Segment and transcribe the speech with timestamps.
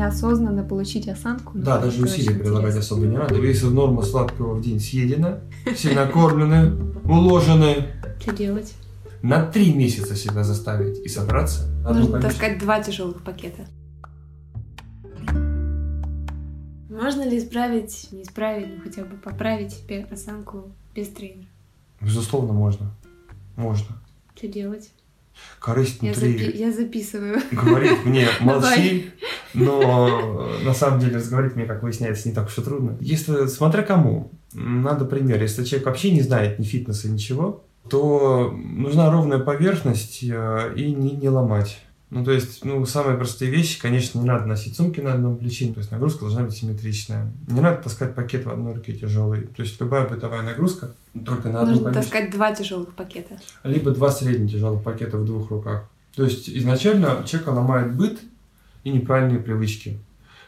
[0.00, 1.52] неосознанно получить осанку.
[1.54, 3.34] Да, даже усилия прилагать особо не надо.
[3.36, 5.40] Если норма сладкого в день съедена,
[5.74, 6.72] все накормлены,
[7.04, 7.86] уложены.
[8.20, 8.74] Что делать?
[9.22, 11.68] На три месяца себя заставить и собраться.
[11.84, 13.66] Нужно таскать два тяжелых пакета.
[16.88, 21.48] Можно ли исправить, не исправить, ну хотя бы поправить себе осанку без тренера?
[22.00, 22.90] Безусловно, можно.
[23.56, 23.96] Можно.
[24.34, 24.90] Что делать?
[25.58, 26.38] Корысть я внутри...
[26.38, 27.40] Запи- я записываю.
[27.52, 29.10] Говорит мне, молчи,
[29.54, 32.96] но на самом деле разговаривать мне, как выясняется, не так уж и трудно.
[33.00, 35.40] Если, смотря кому, надо пример.
[35.40, 41.12] Если человек вообще не знает ни фитнеса, ничего, то нужна ровная поверхность э, и не,
[41.12, 41.78] не ломать.
[42.10, 45.72] Ну, то есть, ну, самые простые вещи, конечно, не надо носить сумки на одном плече,
[45.72, 47.32] то есть нагрузка должна быть симметричная.
[47.46, 49.42] Не надо таскать пакет в одной руке тяжелый.
[49.42, 50.92] То есть любая бытовая нагрузка
[51.24, 53.38] только на одном Нужно таскать два тяжелых пакета.
[53.62, 55.88] Либо два средних тяжелых пакета в двух руках.
[56.16, 58.18] То есть изначально человека ломает быт
[58.84, 59.98] и неправильные привычки.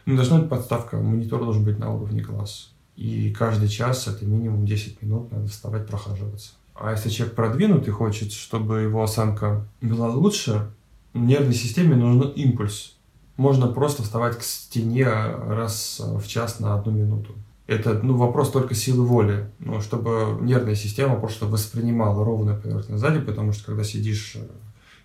[0.07, 2.73] Ну, должна быть подставка, монитор должен быть на уровне глаз.
[2.97, 6.53] И каждый час, это минимум 10 минут, надо вставать, прохаживаться.
[6.75, 10.71] А если человек продвинутый, хочет, чтобы его осанка была лучше,
[11.15, 12.97] нервной системе нужен импульс.
[13.37, 17.35] Можно просто вставать к стене раз в час на одну минуту.
[17.67, 23.21] Это ну, вопрос только силы воли, ну, чтобы нервная система просто воспринимала ровную поверхность сзади,
[23.21, 24.47] потому что когда сидишь э,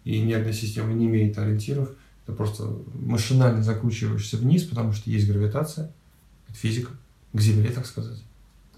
[0.03, 1.89] и нервная система не имеет ориентиров,
[2.27, 5.91] ты просто машинально закручиваешься вниз, потому что есть гравитация,
[6.47, 6.91] это физика,
[7.33, 8.21] к земле, так сказать.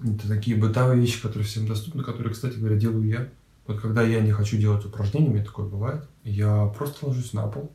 [0.01, 3.29] Это такие бытовые вещи, которые всем доступны, которые, кстати говоря, делаю я.
[3.65, 7.71] Вот когда я не хочу делать упражнения, мне такое бывает, я просто ложусь на пол.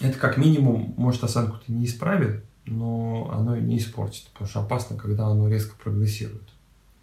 [0.00, 5.26] Это как минимум, может, осанку-то не исправит, но оно не испортит, потому что опасно, когда
[5.26, 6.42] оно резко прогрессирует.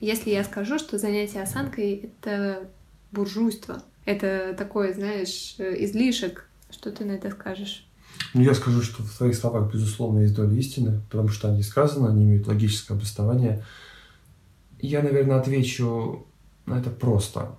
[0.01, 2.67] Если я скажу, что занятие осанкой— это
[3.13, 7.87] буржуйство, это такой, знаешь, излишек, что ты на это скажешь?
[8.33, 12.07] Ну, я скажу, что в твоих словах, безусловно, есть доля истины, потому что они сказаны,
[12.07, 13.63] они имеют логическое обоснование.
[14.79, 16.25] Я, наверное, отвечу
[16.65, 17.55] на это просто.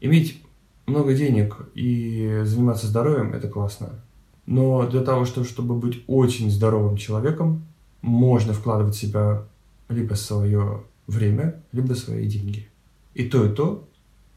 [0.00, 0.42] Иметь
[0.86, 4.00] много денег и заниматься здоровьем– это классно.
[4.46, 7.66] Но для того, чтобы быть очень здоровым человеком,
[8.00, 9.44] можно вкладывать в себя
[9.88, 12.68] либо свое время, либо свои деньги.
[13.14, 13.86] И то, и то,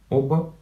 [0.09, 0.53] оба,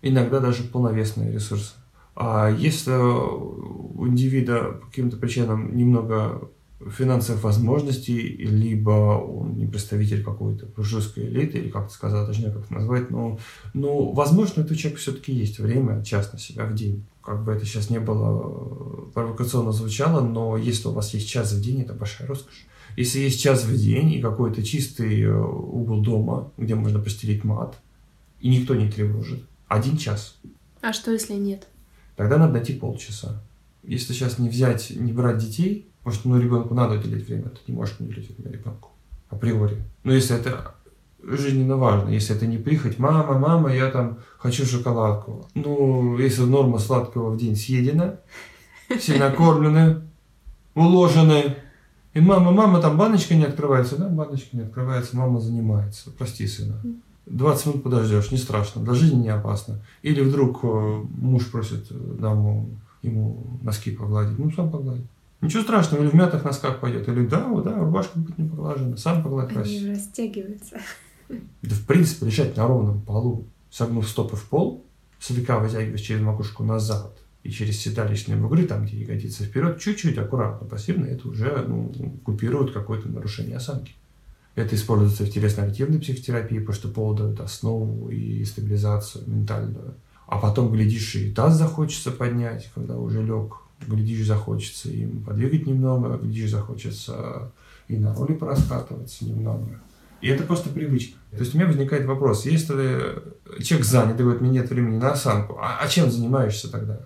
[0.00, 1.74] иногда даже полновесные ресурсы.
[2.14, 6.48] А если у индивида по каким-то причинам немного
[6.90, 12.64] финансовых возможностей, либо он не представитель какой-то буржуйской элиты, или как то сказать, точнее, как
[12.64, 13.38] это назвать, но,
[13.72, 17.04] но возможно, у человека все-таки есть время, час на себя в день.
[17.22, 21.62] Как бы это сейчас не было провокационно звучало, но если у вас есть час в
[21.62, 22.66] день, это большая роскошь.
[22.96, 27.78] Если есть час в день и какой-то чистый э, угол дома, где можно постелить мат,
[28.40, 30.36] и никто не тревожит, один час.
[30.82, 31.68] А что, если нет?
[32.16, 33.42] Тогда надо найти полчаса.
[33.82, 37.60] Если сейчас не взять, не брать детей, Потому что ну, ребенку надо уделить время, ты
[37.68, 38.90] не можешь не уделить время ребенку.
[39.30, 39.76] Априори.
[40.02, 40.74] Но если это
[41.22, 45.48] жизненно важно, если это не прихоть, мама, мама, я там хочу шоколадку.
[45.54, 48.18] Ну, если норма сладкого в день съедена,
[48.98, 50.02] все накормлены,
[50.74, 51.56] уложены,
[52.14, 56.10] и мама, мама, там баночка не открывается, да, баночка не открывается, мама занимается.
[56.10, 56.82] Прости, сына.
[57.26, 59.80] 20 минут подождешь, не страшно, для жизни не опасно.
[60.02, 61.86] Или вдруг э, муж просит
[62.18, 62.70] даму
[63.02, 65.06] ему носки погладить, ну сам погладить.
[65.40, 68.96] Ничего страшного, или в мятых носках пойдет, или да, вот, да, рубашка будет не поглажена,
[68.96, 70.76] сам погладь Они растягиваются.
[71.28, 74.84] Да, в принципе, лежать на ровном полу, согнув стопы в пол,
[75.18, 80.66] слегка вытягиваясь через макушку назад и через седалищные бугры, там, где ягодицы вперед, чуть-чуть, аккуратно,
[80.68, 81.92] пассивно, это уже ну,
[82.24, 83.94] купирует какое-то нарушение осанки.
[84.54, 89.94] Это используется в телесно-активной психотерапии, потому что пол дает основу и стабилизацию ментальную.
[90.26, 96.16] А потом, глядишь, и таз захочется поднять, когда уже лег глядишь, захочется им подвигать немного,
[96.16, 97.52] глядишь, захочется
[97.88, 99.80] и на роли пораскатываться немного.
[100.20, 101.18] И это просто привычка.
[101.32, 103.22] То есть у меня возникает вопрос, если
[103.62, 107.00] человек занят и говорит, мне нет времени на осанку, а, а чем занимаешься тогда?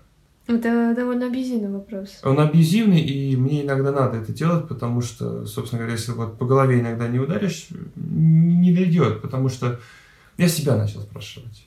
[0.48, 2.20] Это довольно абьюзивный вопрос.
[2.22, 6.46] Он абьюзивный, и мне иногда надо это делать, потому что, собственно говоря, если вот по
[6.46, 9.80] голове иногда не ударишь, не дойдет, потому что
[10.38, 11.66] я себя начал спрашивать.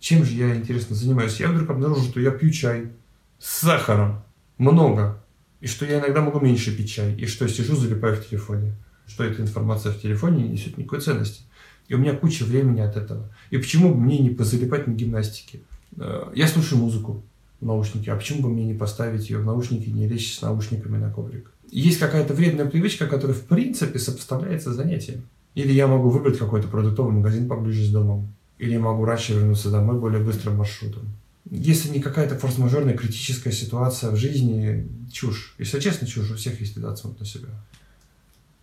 [0.00, 1.38] Чем же я, интересно, занимаюсь?
[1.38, 2.90] Я вдруг обнаружил, что я пью чай
[3.38, 4.24] с сахаром
[4.58, 5.22] много,
[5.60, 8.74] и что я иногда могу меньше пить чай, и что я сижу, залипаю в телефоне,
[9.06, 11.42] что эта информация в телефоне не несет никакой ценности.
[11.86, 13.32] И у меня куча времени от этого.
[13.50, 15.60] И почему бы мне не позалипать на гимнастике?
[15.96, 17.24] Э, я слушаю музыку
[17.62, 20.98] в наушнике, а почему бы мне не поставить ее в наушники не лечь с наушниками
[20.98, 21.52] на коврик?
[21.70, 25.22] Есть какая-то вредная привычка, которая в принципе сопоставляется с занятием.
[25.54, 28.34] Или я могу выбрать какой-то продуктовый магазин поближе с домом.
[28.58, 31.08] Или я могу раньше вернуться домой более быстрым маршрутом.
[31.50, 35.54] Если не какая-то форс-мажорная критическая ситуация в жизни, чушь.
[35.58, 36.30] Если честно, чушь.
[36.30, 37.48] У всех есть беда на себя.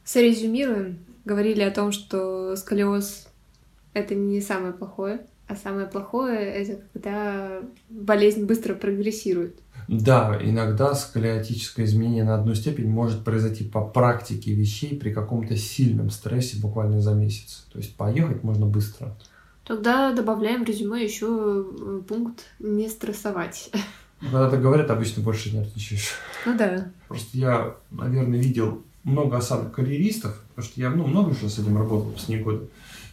[0.03, 0.99] Срезюмируем.
[1.25, 3.27] Говорили о том, что сколиоз—
[3.93, 9.59] это не самое плохое, а самое плохое— это когда болезнь быстро прогрессирует.
[9.87, 16.11] Да, иногда сколиотическое изменение на одну степень может произойти по практике вещей при каком-то сильном
[16.11, 17.65] стрессе буквально за месяц.
[17.73, 19.17] То есть поехать можно быстро.
[19.65, 23.71] Тогда добавляем в резюме еще э, пункт не стрессовать.
[24.19, 26.11] Когда так говорят, обычно больше нервничаешь.
[26.45, 26.91] Ну да.
[27.07, 31.75] Просто я, наверное, видел много осадок карьеристов, потому что я ну, много уже с этим
[31.75, 32.67] работал последние годы.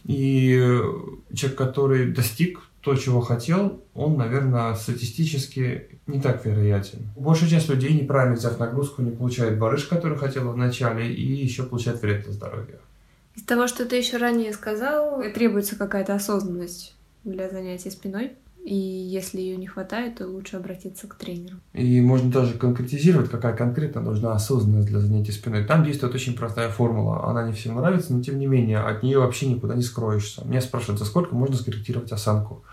[0.07, 0.81] И
[1.33, 6.99] человек, который достиг то, чего хотел, он, наверное, статистически не так вероятен.
[7.17, 11.63] Большая часть людей, неправильно взяв нагрузку, не получает барыш, который хотела в начале, и еще
[11.63, 12.79] получает вред для здоровья.
[13.35, 16.95] Из того, что ты еще ранее сказал, требуется какая-то осознанность
[17.25, 18.31] для занятия спиной.
[18.67, 21.55] И если ее не хватает, то лучше обратиться к тренеру.
[21.71, 25.63] И можно даже конкретизировать, какая конкретно нужна осознанность для занятия спиной.
[25.63, 27.29] Там действует очень простая формула.
[27.29, 30.43] Она не всем нравится, но тем не менее от нее вообще никуда не скроешься.
[30.43, 32.65] Меня спрашивают, за сколько можно скорректировать осанку.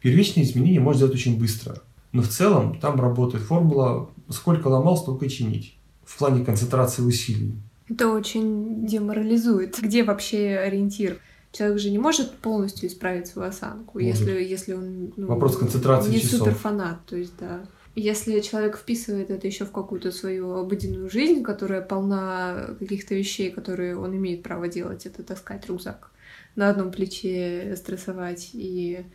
[0.00, 1.82] Первичные изменения можно сделать очень быстро.
[2.10, 7.54] Но в целом там работает формула «сколько ломал, столько и чинить» в плане концентрации усилий.
[7.88, 9.78] Это очень деморализует.
[9.80, 11.20] Где вообще ориентир?
[11.52, 16.20] Человек же не может полностью исправить свою осанку, если, если он ну, Вопрос концентрации не
[16.20, 16.40] часов.
[16.40, 17.04] суперфанат.
[17.06, 17.62] То есть, да.
[17.94, 23.98] Если человек вписывает это еще в какую-то свою обыденную жизнь, которая полна каких-то вещей, которые
[23.98, 26.10] он имеет право делать, это таскать рюкзак
[26.54, 29.06] на одном плече, стрессовать и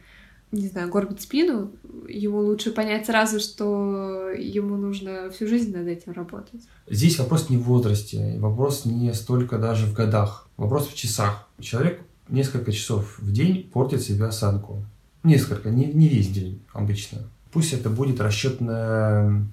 [0.53, 1.71] не знаю, горбить спину,
[2.07, 6.61] ему лучше понять сразу, что ему нужно всю жизнь над этим работать.
[6.87, 11.49] Здесь вопрос не в возрасте, вопрос не столько даже в годах, вопрос в часах.
[11.59, 12.01] Человек
[12.33, 14.83] несколько часов в день портит себе осанку.
[15.23, 17.19] Несколько, не, не весь день обычно.
[17.51, 19.47] Пусть это будет расчет на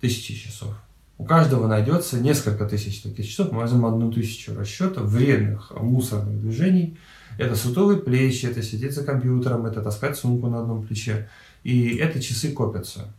[0.00, 0.74] тысячи часов.
[1.18, 3.50] У каждого найдется несколько тысяч таких часов.
[3.50, 6.98] Мы возьмем одну тысячу расчетов вредных мусорных движений.
[7.38, 11.28] Это сутулые плечи, это сидеть за компьютером, это таскать сумку на одном плече.
[11.64, 13.12] И это часы копятся.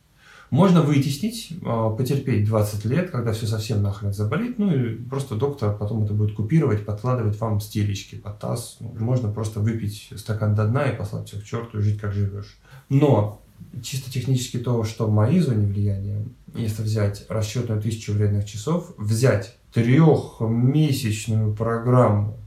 [0.49, 5.75] Можно вытеснить, а, потерпеть 20 лет, когда все совсем нахрен заболит, ну и просто доктор
[5.75, 8.77] потом это будет купировать, подкладывать вам стелечки под таз.
[8.79, 12.13] Ну, можно просто выпить стакан до дна и послать все к черту и жить как
[12.13, 12.57] живешь.
[12.89, 13.41] Но
[13.83, 16.23] чисто технически то, что в моей зоне влияния,
[16.55, 22.37] если взять расчетную тысячу вредных часов, взять трехмесячную программу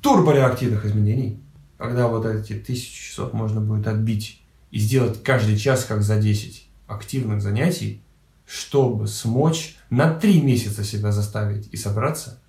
[0.00, 1.38] турбореактивных изменений,
[1.76, 4.40] когда вот эти тысячи часов можно будет отбить
[4.70, 8.02] и сделать каждый час как за 10, активных занятий,
[8.46, 12.40] чтобы смочь на три месяца себя заставить и собраться,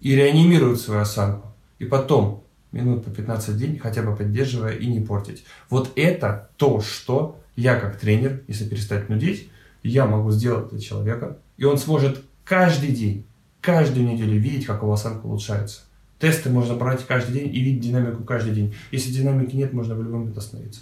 [0.00, 1.54] и реанимировать свою осанку.
[1.78, 5.44] И потом минут по 15 в день хотя бы поддерживая и не портить.
[5.70, 9.48] Вот это то, что я как тренер, если перестать нудеть,
[9.82, 13.26] я могу сделать для человека, и он сможет каждый день,
[13.60, 15.82] каждую неделю видеть, как его осанка улучшается.
[16.18, 18.74] Тесты можно брать каждый день и видеть динамику каждый день.
[18.90, 20.80] Если динамики нет, можно в любой момент остановиться.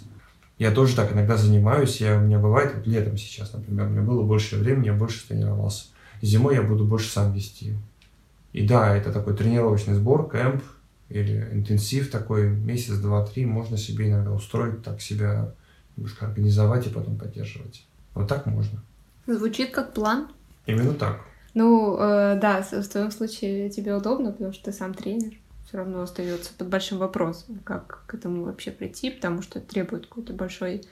[0.63, 1.99] Я тоже так иногда занимаюсь.
[1.99, 5.27] Я, у меня бывает, вот летом сейчас, например, у меня было больше времени, я больше
[5.27, 5.87] тренировался.
[6.21, 7.73] Зимой я буду больше сам вести.
[8.53, 10.63] И да, это такой тренировочный сбор, кемп
[11.09, 15.51] или интенсив такой, месяц, два, три, можно себе иногда устроить, так себя
[15.97, 17.85] немножко организовать и потом поддерживать.
[18.13, 18.81] Вот так можно.
[19.27, 20.29] Звучит как план.
[20.65, 21.19] Именно так.
[21.55, 25.33] Ну, э, да, в твоем случае тебе удобно, потому что ты сам тренер
[25.67, 30.07] все равно остается под большим вопросом, как к этому вообще прийти, потому что это требует
[30.07, 30.83] какой-то большой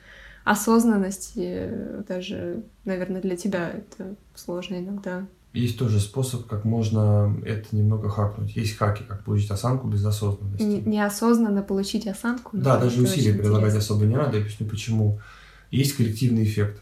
[0.43, 1.69] осознанности,
[2.07, 5.25] даже, наверное, для тебя это сложно иногда.
[5.53, 8.55] Есть тоже способ, как можно это немного хакнуть.
[8.55, 10.63] Есть хаки, как получить осанку без осознанности.
[10.63, 12.51] неосознанно получить осанку.
[12.53, 14.37] Да, даже усилия прилагать особо не надо.
[14.37, 15.19] Я объясню почему.
[15.69, 16.81] Есть коллективный эффект.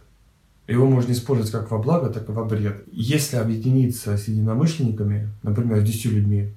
[0.67, 2.83] Его можно использовать как во благо, так и во бред.
[2.91, 6.53] Если объединиться с единомышленниками, например, с 10 людьми,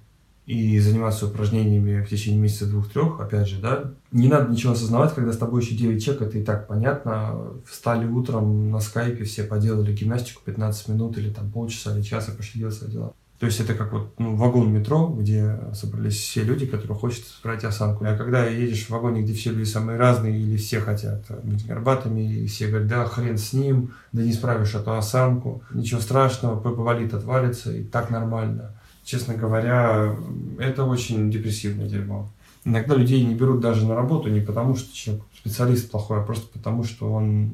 [0.47, 5.33] и заниматься упражнениями в течение месяца двух-трех, опять же, да, не надо ничего осознавать, когда
[5.33, 7.53] с тобой еще 9 человек, это и так понятно.
[7.65, 12.61] Встали утром на скайпе, все поделали гимнастику 15 минут или там полчаса или часа, пошли
[12.61, 13.13] делать свои дела.
[13.39, 17.65] То есть это как вот ну, вагон метро, где собрались все люди, которые хотят брать
[17.65, 18.05] осанку.
[18.05, 22.21] А когда едешь в вагоне, где все люди самые разные, или все хотят быть горбатыми,
[22.21, 27.15] и все говорят, да, хрен с ним, да не справишь эту осанку, ничего страшного, повалит,
[27.15, 30.14] отвалится, и так нормально честно говоря,
[30.59, 32.28] это очень депрессивное дерьмо.
[32.64, 36.47] Иногда людей не берут даже на работу не потому, что человек специалист плохой, а просто
[36.52, 37.50] потому, что он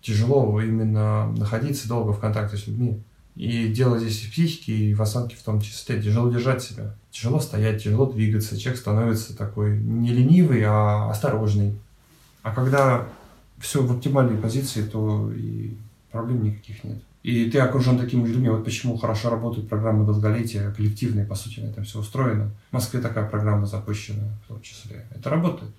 [0.00, 3.00] тяжело именно находиться долго в контакте с людьми.
[3.34, 6.00] И дело здесь и в психике, и в осанке в том числе.
[6.00, 8.56] Тяжело держать себя, тяжело стоять, тяжело двигаться.
[8.56, 11.74] Человек становится такой не ленивый, а осторожный.
[12.42, 13.08] А когда
[13.58, 15.74] все в оптимальной позиции, то и
[16.12, 16.98] проблем никаких нет.
[17.24, 18.50] И ты окружен такими людьми.
[18.50, 22.50] Вот почему хорошо работают программы долголетия, коллективные, по сути, на этом все устроено.
[22.68, 25.06] В Москве такая программа запущена в том числе.
[25.10, 25.72] Это работает.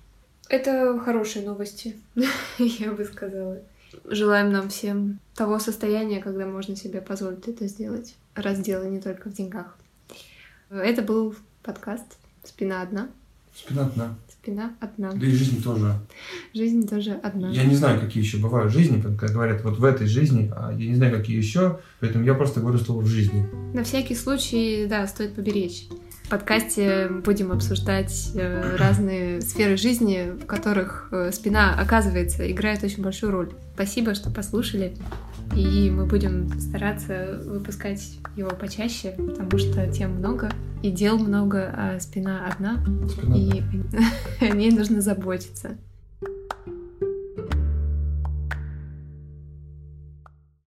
[0.48, 1.96] Это хорошие новости,
[2.58, 3.58] я бы сказала.
[4.04, 8.16] Желаем нам всем того состояния, когда можно себе позволить это сделать.
[8.34, 9.78] Раз дело не только в деньгах.
[10.68, 13.08] Это был подкаст «Спина одна».
[13.56, 14.14] Спина одна.
[14.28, 15.12] Спина одна.
[15.12, 15.94] Да и жизнь тоже.
[16.54, 17.50] Жизнь тоже одна.
[17.50, 20.86] Я не знаю, какие еще бывают жизни, как говорят, вот в этой жизни, а я
[20.86, 23.48] не знаю, какие еще, поэтому я просто говорю слово «в жизни».
[23.74, 25.88] На всякий случай, да, стоит поберечь.
[26.26, 33.00] В подкасте будем обсуждать э, разные сферы жизни, в которых э, спина, оказывается, играет очень
[33.00, 33.52] большую роль.
[33.74, 34.96] Спасибо, что послушали.
[35.54, 40.50] И мы будем стараться выпускать его почаще, потому что тем много,
[40.82, 43.62] и дел много, а спина одна, Спина и
[44.44, 45.76] о ней нужно заботиться.